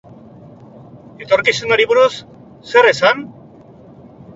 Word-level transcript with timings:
Etorkizunari 1.27 1.87
buruz, 1.95 2.11
zer 2.75 2.93
esan? 2.97 3.27